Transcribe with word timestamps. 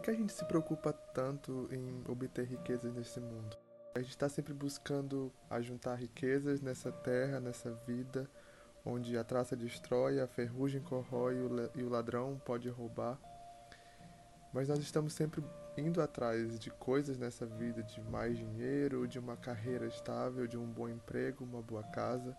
que, 0.00 0.04
que 0.04 0.10
a 0.10 0.14
gente 0.14 0.32
se 0.32 0.44
preocupa 0.46 0.92
tanto 0.92 1.68
em 1.70 2.02
obter 2.10 2.46
riquezas 2.46 2.92
nesse 2.94 3.20
mundo? 3.20 3.56
A 3.94 4.00
gente 4.00 4.10
está 4.10 4.28
sempre 4.28 4.54
buscando 4.54 5.32
ajuntar 5.48 5.98
riquezas 5.98 6.60
nessa 6.60 6.90
terra, 6.90 7.38
nessa 7.38 7.72
vida, 7.86 8.28
onde 8.84 9.16
a 9.18 9.22
traça 9.22 9.54
destrói, 9.54 10.20
a 10.20 10.26
ferrugem 10.26 10.80
corrói 10.80 11.36
e 11.74 11.82
o 11.82 11.88
ladrão 11.88 12.40
pode 12.44 12.68
roubar. 12.68 13.18
Mas 14.52 14.68
nós 14.68 14.78
estamos 14.78 15.12
sempre 15.12 15.44
indo 15.76 16.00
atrás 16.00 16.58
de 16.58 16.70
coisas 16.70 17.18
nessa 17.18 17.46
vida, 17.46 17.82
de 17.82 18.00
mais 18.00 18.36
dinheiro, 18.38 19.06
de 19.06 19.18
uma 19.18 19.36
carreira 19.36 19.86
estável, 19.86 20.46
de 20.46 20.56
um 20.56 20.66
bom 20.66 20.88
emprego, 20.88 21.44
uma 21.44 21.62
boa 21.62 21.82
casa. 21.84 22.36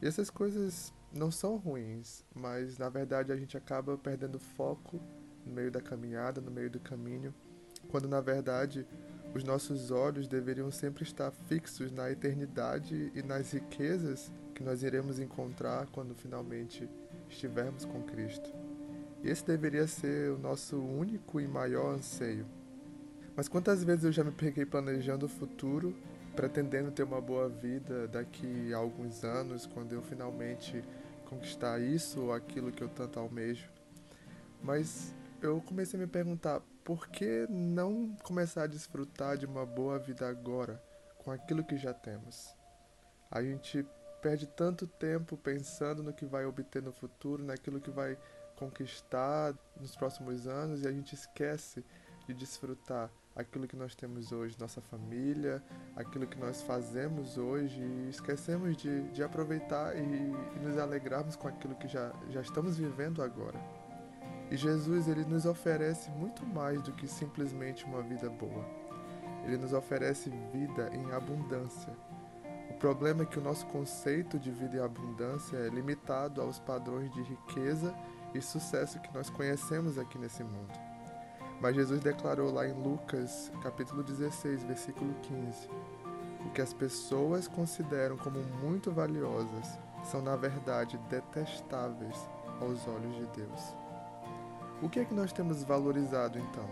E 0.00 0.06
essas 0.06 0.30
coisas 0.30 0.94
não 1.12 1.30
são 1.30 1.56
ruins, 1.56 2.24
mas 2.34 2.78
na 2.78 2.88
verdade 2.88 3.32
a 3.32 3.36
gente 3.36 3.56
acaba 3.56 3.98
perdendo 3.98 4.38
foco 4.38 5.00
no 5.44 5.52
meio 5.52 5.70
da 5.70 5.80
caminhada, 5.80 6.40
no 6.40 6.50
meio 6.50 6.70
do 6.70 6.80
caminho, 6.80 7.34
quando 7.88 8.08
na 8.08 8.20
verdade 8.20 8.86
os 9.34 9.44
nossos 9.44 9.90
olhos 9.90 10.26
deveriam 10.26 10.70
sempre 10.70 11.04
estar 11.04 11.30
fixos 11.30 11.92
na 11.92 12.10
eternidade 12.10 13.12
e 13.14 13.22
nas 13.22 13.52
riquezas 13.52 14.30
que 14.54 14.64
nós 14.64 14.82
iremos 14.82 15.18
encontrar 15.18 15.86
quando 15.86 16.14
finalmente 16.14 16.88
estivermos 17.28 17.84
com 17.84 18.02
Cristo. 18.02 18.52
Esse 19.22 19.46
deveria 19.46 19.86
ser 19.86 20.32
o 20.32 20.38
nosso 20.38 20.78
único 20.78 21.40
e 21.40 21.46
maior 21.46 21.94
anseio. 21.94 22.46
Mas 23.36 23.48
quantas 23.48 23.84
vezes 23.84 24.04
eu 24.04 24.12
já 24.12 24.24
me 24.24 24.32
peguei 24.32 24.66
planejando 24.66 25.26
o 25.26 25.28
futuro, 25.28 25.94
pretendendo 26.34 26.90
ter 26.90 27.04
uma 27.04 27.20
boa 27.20 27.48
vida 27.48 28.08
daqui 28.08 28.72
a 28.74 28.78
alguns 28.78 29.24
anos, 29.24 29.66
quando 29.66 29.92
eu 29.92 30.02
finalmente 30.02 30.82
conquistar 31.26 31.80
isso 31.80 32.20
ou 32.20 32.32
aquilo 32.32 32.72
que 32.72 32.82
eu 32.82 32.88
tanto 32.88 33.20
almejo. 33.20 33.70
Mas 34.62 35.14
eu 35.42 35.60
comecei 35.60 35.98
a 35.98 36.02
me 36.02 36.08
perguntar 36.08 36.60
por 36.84 37.08
que 37.08 37.46
não 37.48 38.14
começar 38.22 38.64
a 38.64 38.66
desfrutar 38.66 39.36
de 39.36 39.46
uma 39.46 39.64
boa 39.64 39.98
vida 39.98 40.28
agora, 40.28 40.82
com 41.18 41.30
aquilo 41.30 41.64
que 41.64 41.76
já 41.76 41.92
temos? 41.94 42.54
A 43.30 43.42
gente 43.42 43.86
perde 44.20 44.46
tanto 44.46 44.86
tempo 44.86 45.36
pensando 45.36 46.02
no 46.02 46.12
que 46.12 46.26
vai 46.26 46.44
obter 46.44 46.82
no 46.82 46.92
futuro, 46.92 47.42
naquilo 47.42 47.80
que 47.80 47.90
vai 47.90 48.18
conquistar 48.56 49.54
nos 49.80 49.96
próximos 49.96 50.46
anos 50.46 50.82
e 50.82 50.88
a 50.88 50.92
gente 50.92 51.14
esquece 51.14 51.84
de 52.26 52.34
desfrutar 52.34 53.10
aquilo 53.34 53.66
que 53.66 53.76
nós 53.76 53.94
temos 53.94 54.32
hoje, 54.32 54.56
nossa 54.58 54.80
família, 54.80 55.62
aquilo 55.96 56.26
que 56.26 56.38
nós 56.38 56.60
fazemos 56.62 57.38
hoje 57.38 57.80
e 57.80 58.10
esquecemos 58.10 58.76
de, 58.76 59.10
de 59.10 59.22
aproveitar 59.22 59.96
e, 59.96 60.00
e 60.00 60.58
nos 60.60 60.76
alegrarmos 60.76 61.36
com 61.36 61.48
aquilo 61.48 61.74
que 61.76 61.88
já, 61.88 62.12
já 62.28 62.42
estamos 62.42 62.76
vivendo 62.76 63.22
agora. 63.22 63.79
E 64.50 64.56
Jesus 64.56 65.06
ele 65.06 65.24
nos 65.24 65.46
oferece 65.46 66.10
muito 66.10 66.44
mais 66.44 66.82
do 66.82 66.92
que 66.92 67.06
simplesmente 67.06 67.84
uma 67.84 68.02
vida 68.02 68.28
boa. 68.28 68.64
Ele 69.44 69.56
nos 69.56 69.72
oferece 69.72 70.28
vida 70.52 70.90
em 70.92 71.12
abundância. 71.12 71.92
O 72.70 72.74
problema 72.74 73.22
é 73.22 73.26
que 73.26 73.38
o 73.38 73.42
nosso 73.42 73.66
conceito 73.66 74.38
de 74.38 74.50
vida 74.50 74.78
em 74.78 74.80
abundância 74.80 75.56
é 75.56 75.68
limitado 75.68 76.40
aos 76.40 76.58
padrões 76.58 77.12
de 77.12 77.22
riqueza 77.22 77.94
e 78.34 78.40
sucesso 78.40 79.00
que 79.00 79.14
nós 79.14 79.30
conhecemos 79.30 79.98
aqui 79.98 80.18
nesse 80.18 80.42
mundo. 80.42 80.72
Mas 81.60 81.76
Jesus 81.76 82.00
declarou 82.00 82.50
lá 82.52 82.66
em 82.66 82.72
Lucas, 82.72 83.52
capítulo 83.62 84.02
16, 84.02 84.64
versículo 84.64 85.14
15, 85.22 85.68
o 86.46 86.50
que 86.50 86.62
as 86.62 86.72
pessoas 86.72 87.46
consideram 87.46 88.16
como 88.16 88.42
muito 88.62 88.90
valiosas 88.90 89.78
são 90.02 90.22
na 90.22 90.34
verdade 90.36 90.98
detestáveis 91.10 92.16
aos 92.60 92.86
olhos 92.88 93.14
de 93.14 93.26
Deus. 93.36 93.74
O 94.82 94.88
que 94.88 94.98
é 94.98 95.04
que 95.04 95.12
nós 95.12 95.30
temos 95.30 95.62
valorizado 95.62 96.38
então? 96.38 96.66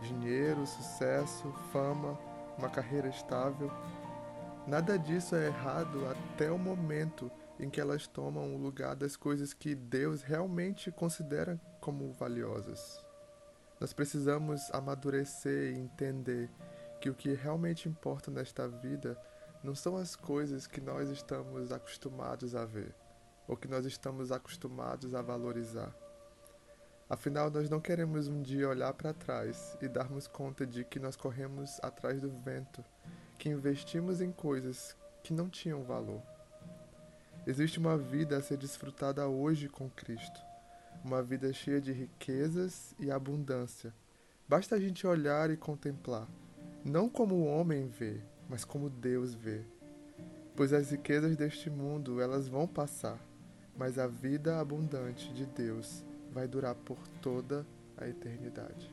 Dinheiro, 0.00 0.66
sucesso, 0.66 1.52
fama, 1.70 2.18
uma 2.56 2.70
carreira 2.70 3.08
estável? 3.08 3.70
Nada 4.66 4.98
disso 4.98 5.36
é 5.36 5.48
errado 5.48 6.06
até 6.06 6.50
o 6.50 6.56
momento 6.56 7.30
em 7.60 7.68
que 7.68 7.78
elas 7.78 8.06
tomam 8.06 8.54
o 8.54 8.58
lugar 8.58 8.96
das 8.96 9.14
coisas 9.14 9.52
que 9.52 9.74
Deus 9.74 10.22
realmente 10.22 10.90
considera 10.90 11.60
como 11.82 12.14
valiosas. 12.14 13.04
Nós 13.78 13.92
precisamos 13.92 14.70
amadurecer 14.72 15.74
e 15.74 15.78
entender 15.78 16.50
que 16.98 17.10
o 17.10 17.14
que 17.14 17.34
realmente 17.34 17.90
importa 17.90 18.30
nesta 18.30 18.66
vida 18.66 19.20
não 19.62 19.74
são 19.74 19.96
as 19.98 20.16
coisas 20.16 20.66
que 20.66 20.80
nós 20.80 21.10
estamos 21.10 21.70
acostumados 21.70 22.54
a 22.54 22.64
ver 22.64 22.94
ou 23.46 23.54
que 23.54 23.68
nós 23.68 23.84
estamos 23.84 24.32
acostumados 24.32 25.14
a 25.14 25.20
valorizar. 25.20 25.94
Afinal, 27.14 27.48
nós 27.48 27.70
não 27.70 27.80
queremos 27.80 28.26
um 28.26 28.42
dia 28.42 28.68
olhar 28.68 28.92
para 28.92 29.14
trás 29.14 29.78
e 29.80 29.86
darmos 29.86 30.26
conta 30.26 30.66
de 30.66 30.82
que 30.82 30.98
nós 30.98 31.14
corremos 31.14 31.78
atrás 31.80 32.20
do 32.20 32.28
vento, 32.28 32.84
que 33.38 33.48
investimos 33.48 34.20
em 34.20 34.32
coisas 34.32 34.96
que 35.22 35.32
não 35.32 35.48
tinham 35.48 35.84
valor. 35.84 36.20
Existe 37.46 37.78
uma 37.78 37.96
vida 37.96 38.36
a 38.36 38.42
ser 38.42 38.56
desfrutada 38.56 39.28
hoje 39.28 39.68
com 39.68 39.88
Cristo, 39.88 40.40
uma 41.04 41.22
vida 41.22 41.52
cheia 41.52 41.80
de 41.80 41.92
riquezas 41.92 42.96
e 42.98 43.12
abundância. 43.12 43.94
Basta 44.48 44.74
a 44.74 44.80
gente 44.80 45.06
olhar 45.06 45.50
e 45.50 45.56
contemplar, 45.56 46.26
não 46.84 47.08
como 47.08 47.36
o 47.36 47.46
homem 47.46 47.86
vê, 47.86 48.18
mas 48.48 48.64
como 48.64 48.90
Deus 48.90 49.34
vê. 49.34 49.60
Pois 50.56 50.72
as 50.72 50.90
riquezas 50.90 51.36
deste 51.36 51.70
mundo, 51.70 52.20
elas 52.20 52.48
vão 52.48 52.66
passar, 52.66 53.20
mas 53.78 54.00
a 54.00 54.08
vida 54.08 54.58
abundante 54.58 55.32
de 55.32 55.46
Deus 55.46 56.04
vai 56.34 56.48
durar 56.48 56.74
por 56.74 56.98
toda 57.22 57.64
a 57.96 58.08
eternidade. 58.08 58.92